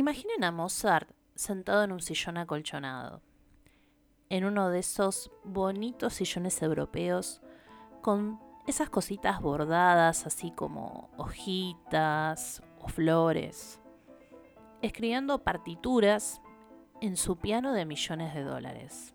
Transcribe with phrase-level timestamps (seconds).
[0.00, 3.20] Imaginen a Mozart sentado en un sillón acolchonado,
[4.30, 7.42] en uno de esos bonitos sillones europeos
[8.00, 13.78] con esas cositas bordadas así como hojitas o flores,
[14.80, 16.40] escribiendo partituras
[17.02, 19.12] en su piano de millones de dólares,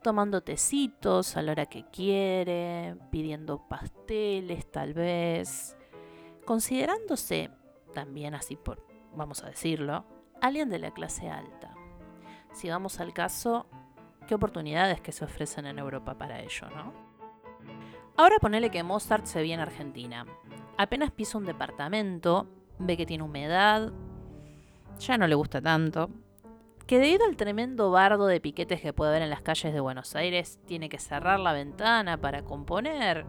[0.00, 5.76] tomando tecitos a la hora que quiere, pidiendo pasteles tal vez,
[6.44, 7.50] considerándose
[7.92, 8.85] también así por
[9.16, 10.04] vamos a decirlo,
[10.40, 11.74] alguien de la clase alta.
[12.52, 13.66] Si vamos al caso,
[14.26, 16.92] qué oportunidades que se ofrecen en Europa para ello, ¿no?
[18.16, 20.24] Ahora ponele que Mozart se viene a Argentina.
[20.78, 22.46] Apenas pisa un departamento,
[22.78, 23.92] ve que tiene humedad,
[24.98, 26.08] ya no le gusta tanto,
[26.86, 30.14] que debido al tremendo bardo de piquetes que puede haber en las calles de Buenos
[30.14, 33.26] Aires, tiene que cerrar la ventana para componer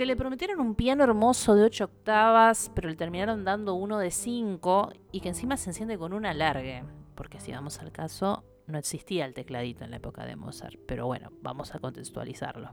[0.00, 4.10] que le prometieron un piano hermoso de 8 octavas, pero le terminaron dando uno de
[4.10, 6.84] 5 y que encima se enciende con un alargue.
[7.14, 10.78] Porque si vamos al caso, no existía el tecladito en la época de Mozart.
[10.86, 12.70] Pero bueno, vamos a contextualizarlo.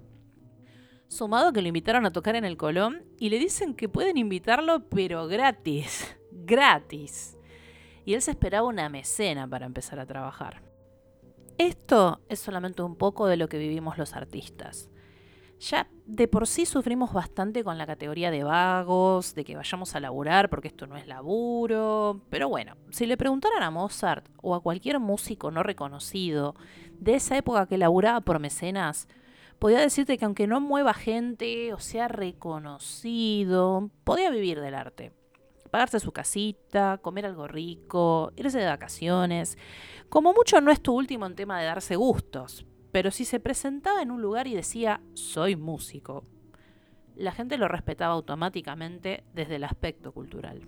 [1.09, 4.87] Sumado que lo invitaron a tocar en el Colón y le dicen que pueden invitarlo,
[4.87, 6.17] pero gratis.
[6.31, 7.37] Gratis.
[8.05, 10.61] Y él se esperaba una mecena para empezar a trabajar.
[11.57, 14.89] Esto es solamente un poco de lo que vivimos los artistas.
[15.59, 19.99] Ya de por sí sufrimos bastante con la categoría de vagos, de que vayamos a
[19.99, 22.21] laburar porque esto no es laburo.
[22.29, 26.55] Pero bueno, si le preguntaran a Mozart o a cualquier músico no reconocido
[26.99, 29.07] de esa época que laburaba por mecenas,
[29.57, 35.11] podía decirte que aunque no mueva gente o sea reconocido, podía vivir del arte.
[35.71, 39.57] Pagarse su casita, comer algo rico, irse de vacaciones.
[40.07, 44.01] Como mucho no es tu último en tema de darse gustos, pero si se presentaba
[44.01, 46.23] en un lugar y decía soy músico,
[47.15, 50.61] la gente lo respetaba automáticamente desde el aspecto cultural.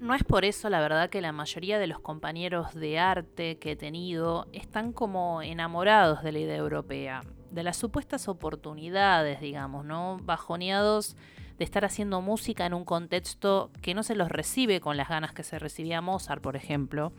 [0.00, 3.72] No es por eso la verdad que la mayoría de los compañeros de arte que
[3.72, 10.18] he tenido están como enamorados de la idea europea, de las supuestas oportunidades, digamos, ¿no?
[10.22, 11.16] Bajoneados
[11.58, 15.32] de estar haciendo música en un contexto que no se los recibe con las ganas
[15.32, 17.12] que se recibía Mozart, por ejemplo,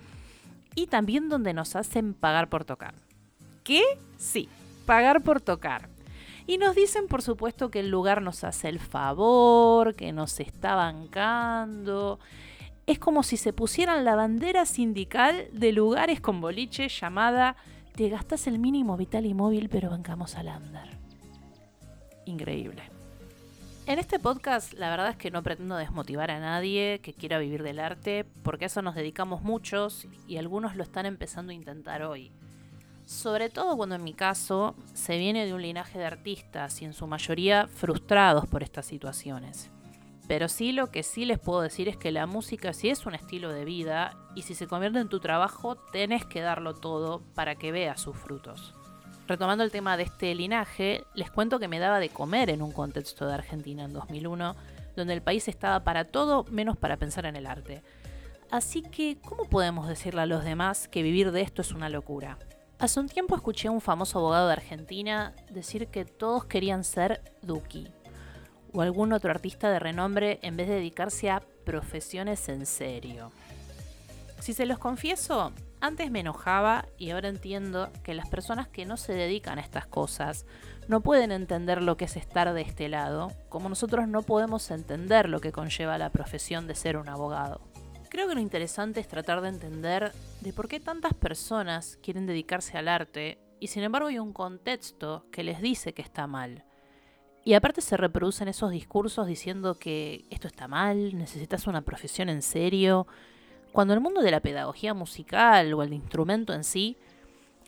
[0.74, 2.96] y también donde nos hacen pagar por tocar
[3.70, 3.84] qué?
[4.18, 4.50] Sí,
[4.88, 5.90] pagar por tocar.
[6.48, 10.74] Y nos dicen, por supuesto, que el lugar nos hace el favor, que nos está
[10.74, 12.20] bancando.
[12.88, 17.56] Es como si se pusieran la bandera sindical de lugares con boliche llamada
[17.94, 20.90] Te gastas el mínimo vital y móvil, pero bancamos al andar.
[22.26, 22.82] Increíble.
[23.86, 27.62] En este podcast la verdad es que no pretendo desmotivar a nadie que quiera vivir
[27.62, 32.02] del arte, porque a eso nos dedicamos muchos y algunos lo están empezando a intentar
[32.02, 32.32] hoy
[33.10, 36.94] sobre todo cuando en mi caso se viene de un linaje de artistas y en
[36.94, 39.72] su mayoría frustrados por estas situaciones.
[40.28, 43.16] Pero sí lo que sí les puedo decir es que la música sí es un
[43.16, 47.56] estilo de vida y si se convierte en tu trabajo tenés que darlo todo para
[47.56, 48.76] que veas sus frutos.
[49.28, 52.72] Retomando el tema de este linaje, les cuento que me daba de comer en un
[52.72, 54.56] contexto de Argentina en 2001,
[54.96, 57.82] donde el país estaba para todo menos para pensar en el arte.
[58.52, 62.38] Así que, ¿cómo podemos decirle a los demás que vivir de esto es una locura?
[62.80, 67.22] Hace un tiempo escuché a un famoso abogado de Argentina decir que todos querían ser
[67.42, 67.90] Duki
[68.72, 73.34] o algún otro artista de renombre en vez de dedicarse a profesiones en serio.
[74.40, 75.52] Si se los confieso,
[75.82, 79.86] antes me enojaba y ahora entiendo que las personas que no se dedican a estas
[79.86, 80.46] cosas
[80.88, 85.28] no pueden entender lo que es estar de este lado, como nosotros no podemos entender
[85.28, 87.60] lo que conlleva la profesión de ser un abogado.
[88.10, 92.78] Creo que lo interesante es tratar de entender de por qué tantas personas quieren dedicarse
[92.78, 96.64] al arte y sin embargo hay un contexto que les dice que está mal.
[97.46, 102.42] Y aparte se reproducen esos discursos diciendo que esto está mal, necesitas una profesión en
[102.42, 103.06] serio,
[103.72, 106.98] cuando el mundo de la pedagogía musical o el instrumento en sí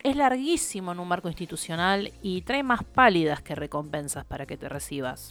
[0.02, 4.68] es larguísimo en un marco institucional y trae más pálidas que recompensas para que te
[4.68, 5.30] recibas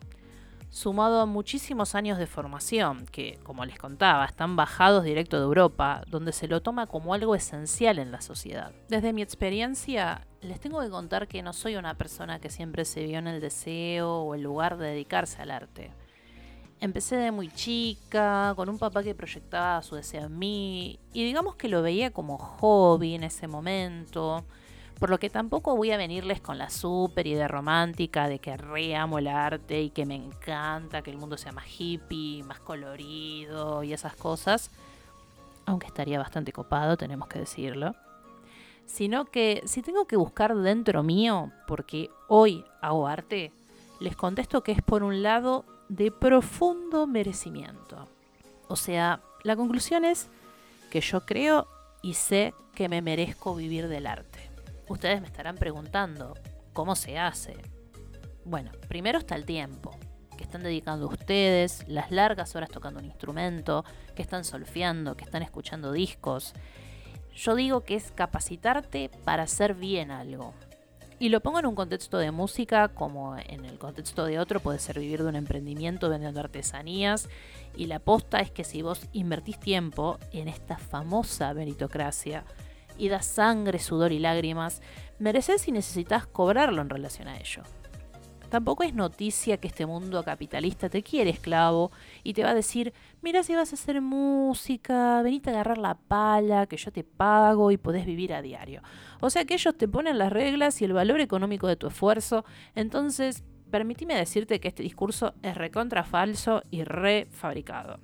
[0.71, 6.01] sumado a muchísimos años de formación, que, como les contaba, están bajados directo de Europa,
[6.07, 8.71] donde se lo toma como algo esencial en la sociedad.
[8.87, 13.05] Desde mi experiencia, les tengo que contar que no soy una persona que siempre se
[13.05, 15.91] vio en el deseo o el lugar de dedicarse al arte.
[16.79, 21.55] Empecé de muy chica, con un papá que proyectaba su deseo en mí, y digamos
[21.55, 24.45] que lo veía como hobby en ese momento,
[25.01, 28.95] por lo que tampoco voy a venirles con la super idea romántica de que re
[28.95, 33.81] amo el arte y que me encanta que el mundo sea más hippie, más colorido
[33.81, 34.69] y esas cosas.
[35.65, 37.95] Aunque estaría bastante copado, tenemos que decirlo.
[38.85, 43.51] Sino que si tengo que buscar dentro mío, porque hoy hago arte,
[43.99, 48.07] les contesto que es por un lado de profundo merecimiento.
[48.67, 50.29] O sea, La conclusión es
[50.91, 51.65] que yo creo
[52.03, 54.50] y sé que me merezco vivir del arte.
[54.87, 56.35] Ustedes me estarán preguntando,
[56.73, 57.55] ¿cómo se hace?
[58.45, 59.91] Bueno, primero está el tiempo
[60.41, 63.85] que están dedicando ustedes, las largas horas tocando un instrumento,
[64.15, 66.53] que están solfeando, que están escuchando discos.
[67.35, 70.55] Yo digo que es capacitarte para hacer bien algo.
[71.19, 74.79] Y lo pongo en un contexto de música, como en el contexto de otro, puede
[74.79, 77.29] ser vivir de un emprendimiento vendiendo artesanías.
[77.77, 82.43] Y la aposta es que si vos invertís tiempo en esta famosa meritocracia
[82.97, 84.81] y das sangre, sudor y lágrimas,
[85.19, 87.63] mereces y necesitas cobrarlo en relación a ello.
[88.51, 91.89] Tampoco es noticia que este mundo capitalista te quiere esclavo
[92.21, 95.95] y te va a decir, mira si vas a hacer música, venite a agarrar la
[95.95, 98.81] pala, que yo te pago y podés vivir a diario.
[99.21, 102.43] O sea que ellos te ponen las reglas y el valor económico de tu esfuerzo,
[102.75, 108.01] entonces permíteme decirte que este discurso es recontra falso y refabricado.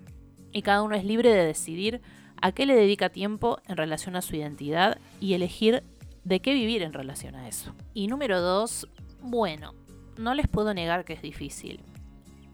[0.54, 2.02] Y cada uno es libre de decidir
[2.42, 5.84] a qué le dedica tiempo en relación a su identidad y elegir
[6.24, 7.74] de qué vivir en relación a eso.
[7.94, 8.88] Y número dos,
[9.22, 9.74] bueno,
[10.18, 11.82] no les puedo negar que es difícil.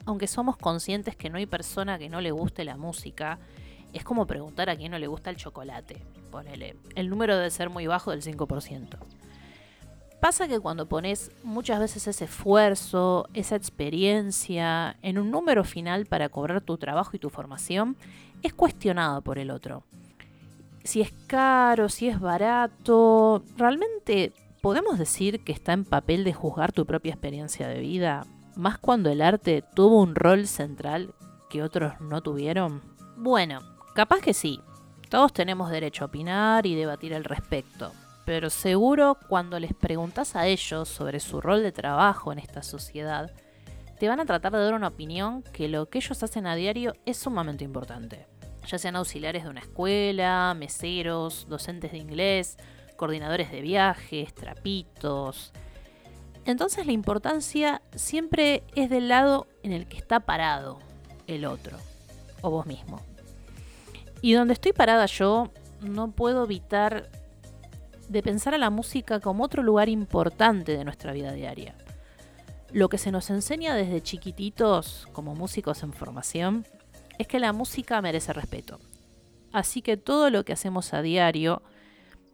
[0.05, 3.39] Aunque somos conscientes que no hay persona que no le guste la música,
[3.93, 6.05] es como preguntar a quién no le gusta el chocolate.
[6.31, 8.97] Ponele, el número debe ser muy bajo del 5%.
[10.23, 16.29] Pasa que cuando pones muchas veces ese esfuerzo, esa experiencia en un número final para
[16.29, 17.97] cobrar tu trabajo y tu formación,
[18.41, 19.83] es cuestionado por el otro.
[20.85, 24.31] Si es caro, si es barato, realmente
[24.61, 28.25] ¿podemos decir que está en papel de juzgar tu propia experiencia de vida,
[28.55, 31.13] más cuando el arte tuvo un rol central
[31.49, 32.81] que otros no tuvieron?
[33.17, 33.59] Bueno,
[33.93, 34.61] capaz que sí.
[35.09, 37.91] Todos tenemos derecho a opinar y debatir al respecto,
[38.25, 43.31] pero seguro cuando les preguntas a ellos sobre su rol de trabajo en esta sociedad,
[43.99, 46.93] te van a tratar de dar una opinión que lo que ellos hacen a diario
[47.05, 48.27] es sumamente importante.
[48.67, 52.57] Ya sean auxiliares de una escuela, meseros, docentes de inglés,
[52.95, 55.51] coordinadores de viajes, trapitos.
[56.45, 60.79] Entonces la importancia siempre es del lado en el que está parado
[61.27, 61.77] el otro,
[62.41, 63.01] o vos mismo.
[64.21, 67.09] Y donde estoy parada yo, no puedo evitar
[68.09, 71.75] de pensar a la música como otro lugar importante de nuestra vida diaria.
[72.71, 76.65] Lo que se nos enseña desde chiquititos como músicos en formación
[77.17, 78.79] es que la música merece respeto.
[79.51, 81.61] Así que todo lo que hacemos a diario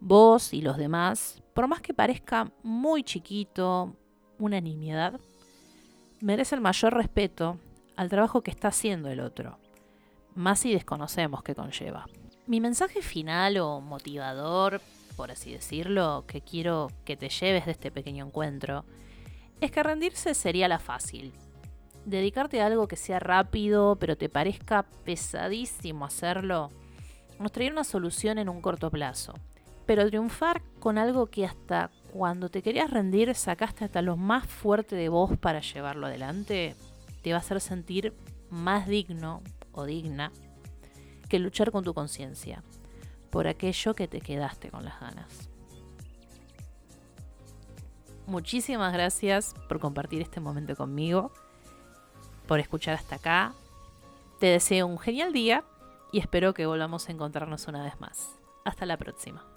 [0.00, 3.94] vos y los demás, por más que parezca muy chiquito,
[4.38, 5.20] una nimiedad,
[6.20, 7.58] merece el mayor respeto
[7.96, 9.58] al trabajo que está haciendo el otro,
[10.34, 12.06] más si desconocemos qué conlleva.
[12.46, 14.80] Mi mensaje final o motivador,
[15.16, 18.84] por así decirlo, que quiero que te lleves de este pequeño encuentro,
[19.60, 21.32] es que rendirse sería la fácil.
[22.04, 26.70] Dedicarte a algo que sea rápido, pero te parezca pesadísimo hacerlo,
[27.38, 29.34] nos traería una solución en un corto plazo
[29.90, 34.94] pero triunfar con algo que hasta cuando te querías rendir sacaste hasta lo más fuerte
[34.94, 36.76] de vos para llevarlo adelante,
[37.22, 38.14] te va a hacer sentir
[38.50, 39.42] más digno
[39.72, 40.30] o digna
[41.28, 42.62] que luchar con tu conciencia
[43.30, 45.48] por aquello que te quedaste con las ganas.
[48.26, 51.32] Muchísimas gracias por compartir este momento conmigo,
[52.46, 53.54] por escuchar hasta acá.
[54.38, 55.64] Te deseo un genial día
[56.12, 58.38] y espero que volvamos a encontrarnos una vez más.
[58.64, 59.49] Hasta la próxima.